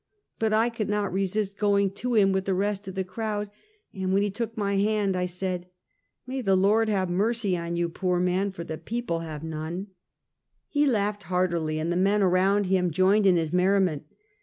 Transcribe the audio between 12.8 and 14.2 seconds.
joined in his merriment.